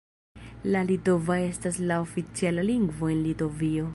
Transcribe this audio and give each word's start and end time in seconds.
La 0.75 0.79
litova 0.91 1.37
estas 1.49 1.77
la 1.91 2.01
oficiala 2.05 2.65
lingvo 2.73 3.13
de 3.15 3.21
Litovio. 3.23 3.89